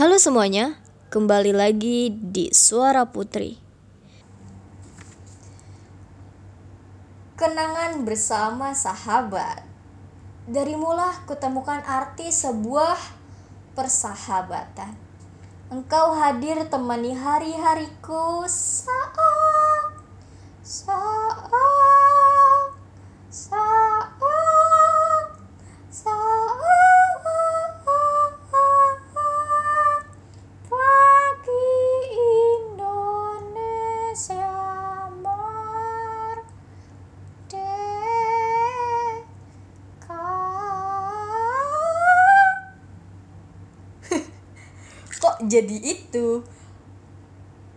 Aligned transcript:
Halo 0.00 0.16
semuanya, 0.16 0.80
kembali 1.12 1.52
lagi 1.52 2.08
di 2.08 2.48
Suara 2.56 3.04
Putri. 3.04 3.60
Kenangan 7.36 8.00
bersama 8.08 8.72
sahabat. 8.72 9.60
Dari 10.48 10.72
mula 10.72 11.20
kutemukan 11.28 11.84
arti 11.84 12.32
sebuah 12.32 12.96
persahabatan. 13.76 14.96
Engkau 15.68 16.16
hadir 16.16 16.64
temani 16.72 17.12
hari-hariku 17.12 18.48
saat 18.48 19.39
jadi 45.50 45.76
itu. 45.82 46.46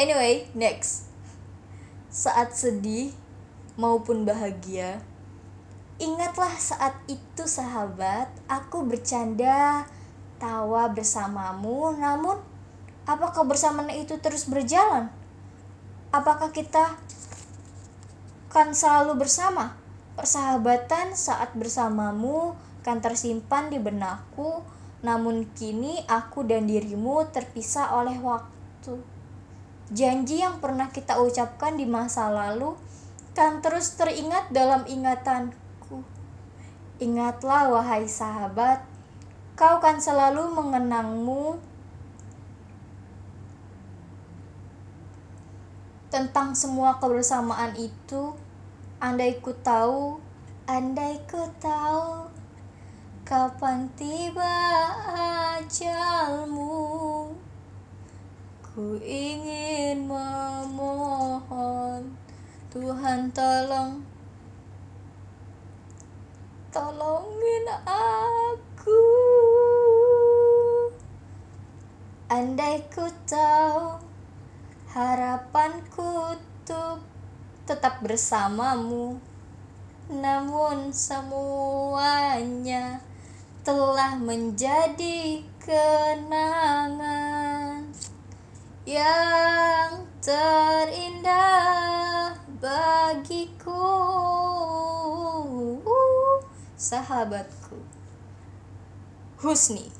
Anyway 0.00 0.48
next. 0.56 1.12
Saat 2.08 2.56
sedih 2.56 3.12
maupun 3.76 4.24
bahagia 4.24 5.04
ingatlah 6.00 6.56
saat 6.56 6.96
itu 7.10 7.44
sahabat. 7.44 8.32
Aku 8.48 8.88
bercanda 8.88 9.84
tawa 10.40 10.88
bersamamu 10.88 11.92
namun 11.98 12.40
apakah 13.04 13.44
bersamaan 13.44 13.92
itu 13.92 14.16
terus 14.16 14.48
berjalan? 14.48 15.12
Apakah 16.08 16.48
kita 16.54 16.96
kan 18.48 18.72
selalu 18.72 19.20
bersama? 19.20 19.76
Persahabatan 20.16 21.14
saat 21.14 21.52
bersamamu 21.54 22.56
kan 22.82 23.04
tersimpan 23.04 23.68
di 23.68 23.78
benakku 23.78 24.64
namun 24.98 25.46
kini 25.54 26.02
aku 26.10 26.42
dan 26.42 26.66
dirimu 26.66 27.30
terpisah 27.30 27.94
oleh 27.94 28.18
waktu. 28.18 28.98
Janji 29.88 30.42
yang 30.42 30.58
pernah 30.58 30.90
kita 30.90 31.16
ucapkan 31.22 31.78
di 31.78 31.86
masa 31.88 32.28
lalu 32.28 32.74
kan 33.32 33.62
terus 33.62 33.94
teringat 33.94 34.50
dalam 34.50 34.82
ingatanku. 34.90 36.02
Ingatlah 36.98 37.70
wahai 37.70 38.10
sahabat, 38.10 38.82
kau 39.54 39.78
kan 39.78 40.02
selalu 40.02 40.50
mengenangmu 40.50 41.62
tentang 46.10 46.58
semua 46.58 46.98
kebersamaan 46.98 47.78
itu. 47.78 48.34
Andai 48.98 49.38
ku 49.38 49.54
tahu, 49.54 50.18
andai 50.66 51.22
ku 51.30 51.38
tahu 51.62 52.37
Kapan 53.28 53.84
tiba 53.92 54.56
ajalmu? 55.60 57.28
Ku 58.64 58.96
ingin 59.04 60.08
memohon 60.08 62.08
Tuhan 62.72 63.28
tolong. 63.36 64.00
Tolongin 66.72 67.68
aku. 67.84 69.04
Andai 72.32 72.80
ku 72.88 73.04
tahu 73.28 74.00
Harapanku 74.88 76.32
untuk 76.32 77.04
tetap 77.68 78.00
bersamamu 78.00 79.20
Namun 80.08 80.96
semuanya 80.96 83.04
telah 83.68 84.16
menjadi 84.16 85.44
kenangan 85.60 87.04
yang 88.88 90.08
terindah 90.24 91.52
bagiku. 92.64 93.92
Sahabatku 96.80 97.76
Husni. 99.44 99.92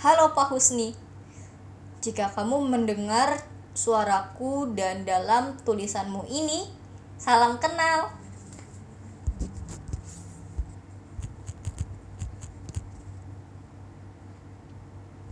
Halo 0.00 0.32
Pak 0.32 0.56
Husni. 0.56 0.96
Jika 2.00 2.32
kamu 2.32 2.72
mendengar 2.72 3.44
suaraku 3.76 4.72
dan 4.72 5.04
dalam 5.04 5.60
tulisanmu 5.68 6.24
ini 6.24 6.72
salam 7.20 7.60
kenal 7.60 8.19